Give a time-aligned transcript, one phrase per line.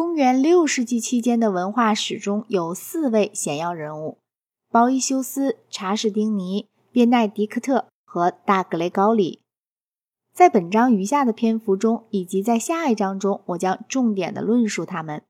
[0.00, 4.16] 公元六世纪期间的文化史中有四位显要人物：
[4.70, 9.42] 包伊修斯、查士丁尼、别奈迪克特和大格雷高里。
[10.32, 15.22] 在本章余下的篇幅中，以及在下一章中，我将重点的论述他们。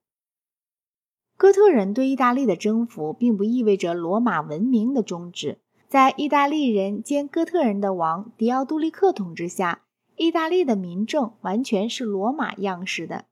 [1.36, 5.58] 哥特人对意大利的征服，并不意味着罗马文明的终止。
[5.88, 9.82] 在意大利人兼哥特人的王迪奥杜利克统治下，
[10.14, 13.24] 意大利的民政完全是罗马样式的。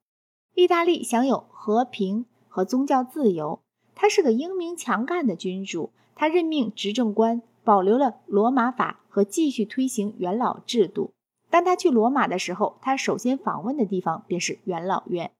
[0.58, 3.60] 意大利享有和平和宗教自由。
[3.94, 5.92] 他是个英明强干的君主。
[6.16, 11.12] 他任命执政官，保留了罗马法和继续推行元老制度。
[11.48, 15.30] 当他去罗马的时候，他首先访问的地方便是元老院。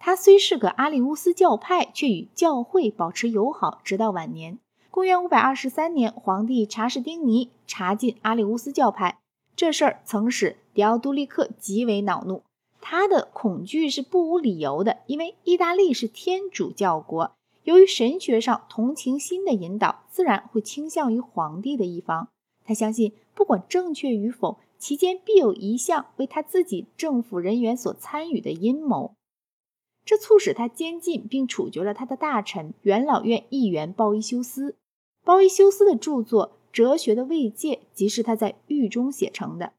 [0.00, 4.58] 他虽是个阿里乌斯教派，却与教会保持友好，直到晚年。
[4.90, 9.20] 公元五百二十三年，皇帝查士丁尼查禁阿里乌斯教派，
[9.54, 12.42] 这事儿曾使迪奥杜利克极为恼怒。
[12.86, 22.28] 他的恐惧是不无理由的，因为意大利是天主教国，由于神学上同情心的引导，自然会倾向于皇帝的一方。
[22.62, 29.14] 他相信，不管正确与否，其间必有一项为他自己政府人员所参与的阴谋。
[30.04, 34.76] 这促使他监禁并处决了他的大臣元老院议员鲍伊修斯。
[35.24, 39.72] 鲍伊修斯的著作《哲学的慰藉》即是他在狱中写成的。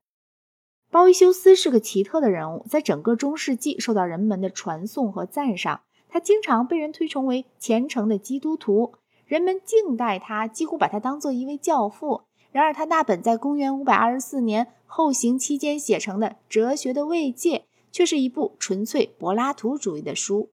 [0.95, 5.81] 鲍伊修斯是个奇特的人物，在整个中世纪受到人们的传颂和赞赏。
[6.07, 8.93] 他经常被人推崇为虔诚的基督徒，
[9.25, 12.21] 人们敬待他，几乎把他当做一位教父。
[12.53, 17.57] 然而，他那本在公元524年后行期间写成的《哲学的慰藉》
[17.91, 20.51] 却是一部纯粹柏拉图主义的书。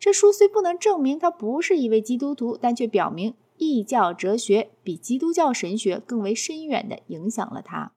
[0.00, 7.92] 这书虽不能证明他不是一位基督徒，但却表明异教哲学比基督教神学更为深远地影响了他。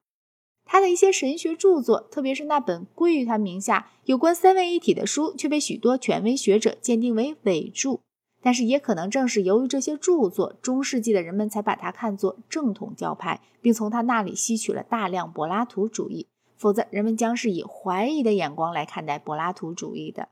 [0.70, 8.00] 他的一些神学著作，特别是那本归于他名下有关三位一体的书，却被许多权威学者鉴定为伪著。
[8.42, 16.28] 但是，也可能正是由于这些著作，中世纪的人们才把他看作正统教派，并从他那里吸取了大量柏拉图主义。
[16.58, 20.28] 否则，人们将是以怀疑的眼光来看待柏拉图主义的。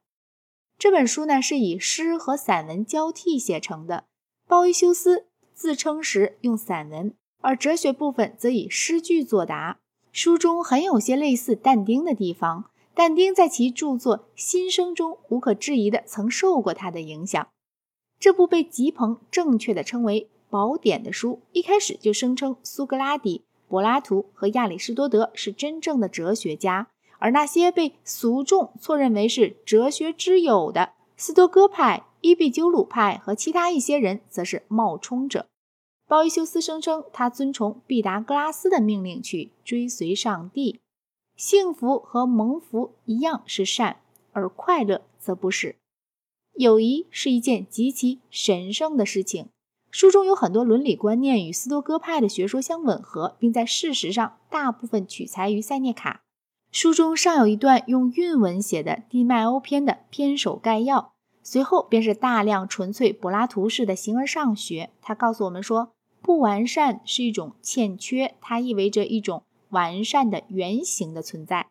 [0.79, 4.05] 这本书呢，是以诗和散文交替写成的。
[4.47, 9.79] 鲍伊修斯自称时用散文，而哲学部分则以诗句作答。
[10.17, 17.47] 书中很有些类似但丁的地方，但丁在其著作《新生》中无可置疑的曾受过他的影响。
[18.19, 26.89] 这部被吉朋正确的称为宝典的书，一开始就声称苏格拉底、柏拉图和亚里士多德是真正的哲学家，
[27.19, 35.45] 而那些被俗众错认为是哲学之友的斯多哥派、伊壁鸠鲁派和其他一些人，则是冒充者。
[36.09, 40.79] 鲍伊修斯声称，他遵从毕达哥拉斯的命令去追随上帝。
[41.35, 43.97] 幸福和蒙福一样是善，
[44.33, 45.75] 而快乐则不是。
[46.55, 49.49] 友谊是一件极其神圣的事情。
[49.91, 56.23] 书中有很多伦理观念与斯多哥派的学说相吻合，并在事实上大部分取材于塞涅卡。
[56.71, 61.13] 书中尚有一段用韵文写的《地迈欧篇》的篇首概要，
[61.43, 64.91] 随后便是大量纯粹柏拉图式的形而上学。
[65.03, 65.91] 他告诉我们说。
[66.27, 71.69] 不完善是一种欠缺，它意味着一种完善的原型的存在。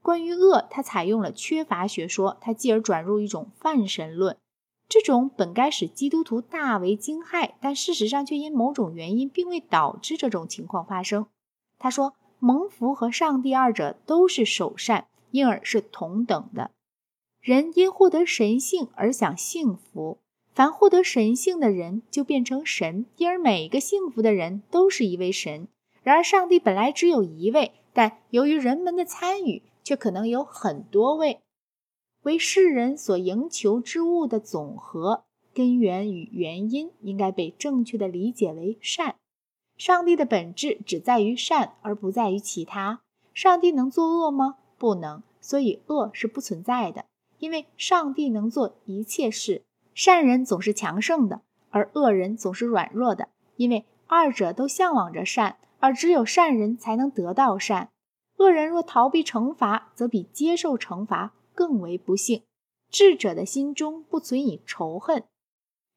[0.00, 4.36] 关于恶，它采用了缺乏学说，他继而转入一种泛神论。
[4.88, 11.26] 这种本该使基督徒大为惊骇，但事实上却因某种原因并未导致这种情况发生。
[11.76, 16.70] 他说，蒙福和上帝二者都是首善，因而是同等的。
[17.40, 20.18] 人因获得神性而想幸福。
[20.56, 25.68] 凡获得神性的人就变成神，因而每一个幸福的人都是一位神。
[26.02, 31.40] 然而，上帝本来只有一位，但由于人们的参与，却可能有很多位。
[32.22, 39.16] 为世人所营求之物的总和，根源与原因应该被正确的理解为善。
[39.76, 43.02] 上帝的本质只在于善，而不在于其他。
[43.34, 44.56] 上帝能作恶吗？
[44.78, 47.04] 不能，所以恶是不存在的，
[47.40, 49.65] 因为上帝能做一切事。
[49.96, 51.40] 善人总是强盛的，
[51.70, 57.88] 而恶人总是软弱的，因为二者都向往着善，而只有善人才能得到善。
[58.36, 62.42] 恶人若逃避惩罚，则比接受惩罚更为不幸。
[62.90, 65.24] 智者的心中不存以仇恨。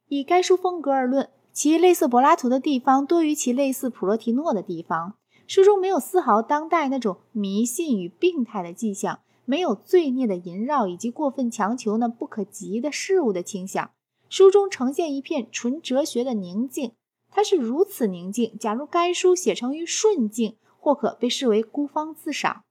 [0.08, 5.16] 以该书风格而论，其类似柏拉图的地方多于其类似普罗提诺的地方。
[5.46, 9.20] 书中没有丝毫当代那种迷信与病态的迹象。
[9.50, 13.90] 没有罪孽的萦绕，以及过分强求那不可及的事物的倾向。
[14.30, 16.92] 书中呈现一片纯哲学的宁静，
[17.32, 18.56] 它是如此宁静。
[18.60, 22.62] 假如该书写成于顺境，或可被视为孤芳自赏。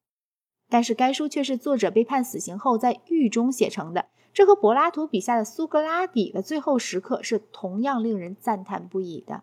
[0.69, 9.43] 但是该书却是作者被判死刑后在狱中写成的，这和柏拉图笔下的苏格拉底的最后时刻是同样令人赞叹不已的。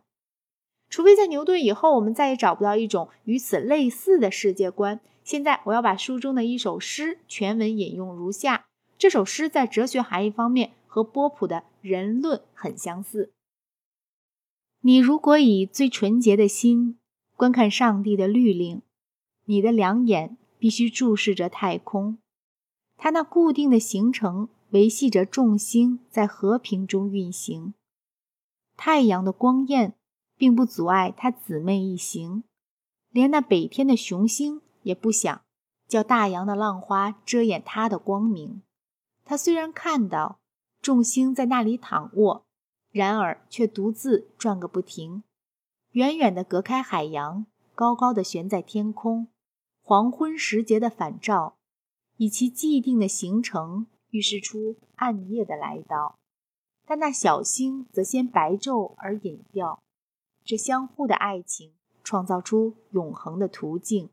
[0.90, 5.02] 除非在牛顿以后，我们再也找不到一种与此类似的世界观。
[5.25, 8.68] 现在，我要把书中的一首诗全文引用如下。
[8.95, 13.33] 这首诗在哲学含义方面和波普的人论很相似。
[14.81, 17.00] 你如果以最纯洁的心
[17.36, 18.83] 观看上帝的律令，
[19.45, 22.19] 你的两眼必须注视着太空，
[22.95, 27.74] 它那固定的行程维系着众星在和平中运行。
[28.77, 29.95] 太阳的光焰
[30.38, 32.44] 并不阻碍它姊妹一行，
[33.10, 35.42] 连那北天的雄星也不想
[35.88, 38.62] 叫大洋的浪花遮掩它的光明。
[39.24, 40.40] 他虽然看到
[40.82, 42.46] 众星在那里躺卧。
[42.92, 45.24] 然而，却独自转个不停，
[45.92, 49.28] 远远地隔开海洋，高高的悬在天空。
[49.84, 51.58] 黄昏时节的反照，
[52.16, 56.18] 以其既定的行程预示出暗夜的来到。
[56.86, 59.84] 但那小星则先白昼而隐掉。
[60.46, 64.10] 这相互的爱情创造出永恒的途径，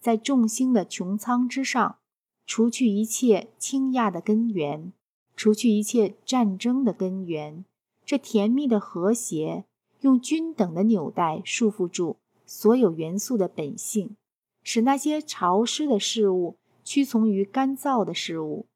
[0.00, 1.98] 在众星的穹苍之上，
[2.46, 4.92] 除去一切倾轧的根源，
[5.36, 7.64] 除去一切战争的根源。
[8.06, 9.66] 这甜蜜的和谐，
[10.00, 14.16] 用均等的纽带束缚住所有元素的本性，
[14.64, 18.66] 使那些潮湿的事物屈从于干燥的事物。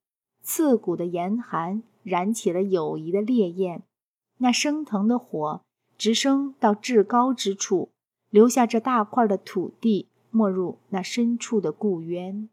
[0.42, 3.82] 刺骨的严寒燃起了友谊的烈焰，
[4.38, 5.62] 那升腾的火
[5.96, 7.88] 直升到至高之处，
[8.28, 12.48] 留下这大块的土地没入那深处的故渊。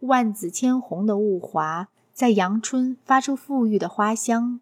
[0.00, 4.60] 万紫千红的雾华在阳春发出馥郁的花香。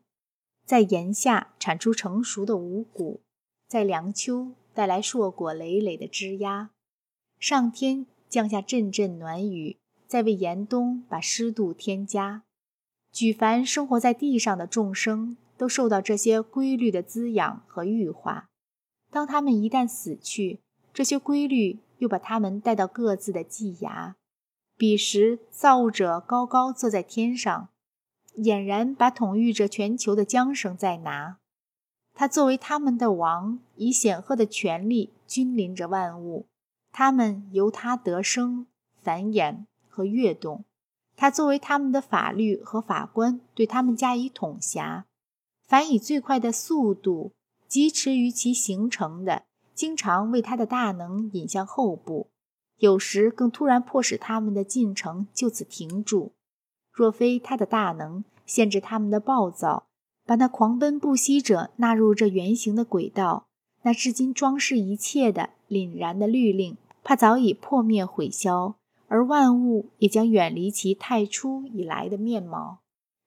[0.66, 3.20] 在炎夏产出成熟的五谷，
[3.68, 6.70] 在凉秋带来硕果累累的枝桠，
[7.38, 12.42] 上天降下阵阵暖雨，在为严冬把湿度添加。
[13.12, 18.48] 举凡生活在地上的众生，都受到这些规律的滋养和育化。
[19.10, 20.60] 当他们一旦死去，
[20.92, 24.16] 这些规律又把他们带到各自的季芽。
[24.76, 27.68] 彼时，造物者高高坐在天上。
[28.36, 31.38] 俨然把统御着全球的缰绳在拿，
[32.14, 36.46] 他作为他们的王，以显赫的权力君临着万物，
[36.92, 38.68] 他们由他得生、
[39.02, 40.64] 繁衍和跃动。
[41.16, 45.06] 他作为他们的法律和法官，对他们加以统辖。
[45.66, 47.32] 凡以最快的速度
[47.66, 49.46] 疾驰于其形成的，
[49.78, 52.30] 经常为他的大能引向后部，
[52.78, 56.32] 有时更突然迫使他们的进程就此停住。
[56.90, 59.86] 若非他的大能限制他们的暴躁，
[60.26, 63.46] 把那狂奔不息者纳入这圆形的轨道，
[63.82, 68.74] 那至今装饰一切的凛然的律令，怕早已破灭毁消，
[69.06, 72.80] 而万物也将远离其太初以来的面貌。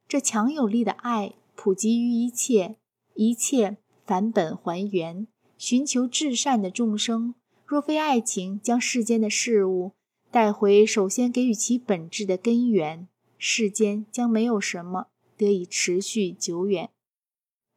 [0.06, 2.76] 这强有力的爱普及于一切，
[3.14, 5.28] 一切返本还原，
[5.62, 7.36] 寻求至善的众生。
[7.68, 9.92] 若非爱情将世间的事物
[10.32, 13.08] 带回首先给予其本质的根源。
[13.38, 15.06] 世间将没有什么
[15.38, 16.90] 得以持续久远。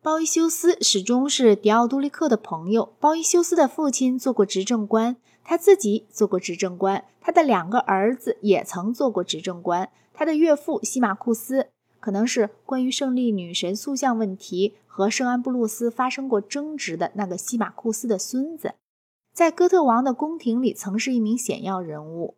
[0.03, 2.95] 鲍伊修斯始终是狄奥多利克的朋友。
[2.99, 9.91] 鲍伊修斯的父亲做过执政官，他自己做过执政官，他的两个儿子也曾做过执政官。
[10.15, 11.69] 他的岳父西马库斯
[12.01, 18.75] 可能是关于胜利女神塑像问题和圣安布鲁斯发生过争执的那个西马库斯的孙子，
[19.33, 22.37] 在哥特王的宫廷里曾是一名显要人物。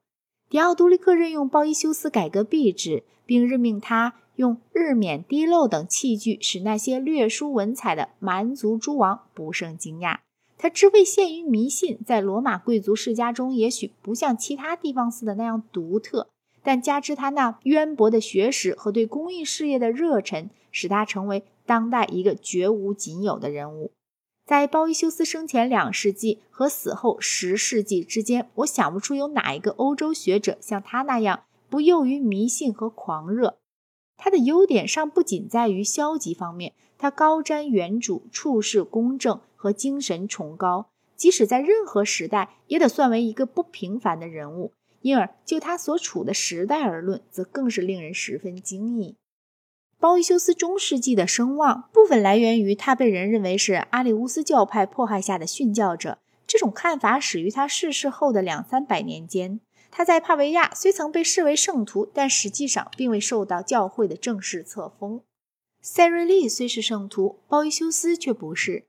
[0.48, 10.20] 狄奥多利克任用鲍伊修斯改革币制，并任命他用日冕、滴漏等器具，使那些略输文采的蛮族诸王不胜惊讶。
[10.56, 16.30] 他之位限于迷信，在罗马贵族世家中也许不像其他地方似的那样独特，
[16.62, 23.92] 但加之他那渊博的学识和对公益事业的热忱，使他成为当代一个绝无仅有的人物。
[24.46, 33.58] 在鲍伊修斯生前两世纪和死后十世纪之间，我想不出有哪一个欧洲学者像他那样不囿于迷信和狂热。
[34.16, 44.72] 他的优点尚不仅在于消极方面，他高瞻远瞩、处事公正和精神崇高，即使在任何时代也得算为一个不平凡的人物。
[45.02, 49.16] 因而，就他所处的时代而论，则更是令人十分惊异。
[49.98, 56.18] 包伊修斯中世纪的声望部分来源于他被人认为是阿里乌斯教派迫害下的殉教者。
[56.46, 59.60] 这种看法始于他逝世后的两三百年间。
[59.90, 65.22] 他在帕维亚虽曾被视为圣徒，但实际上并未受到教会的正式册封。
[65.80, 68.84] 塞瑞利虽是圣徒，鲍伊修斯却不是。